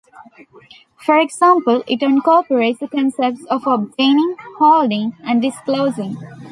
[0.97, 6.17] For example, it incorporates the concepts of "obtaining", "holding" and "disclosing".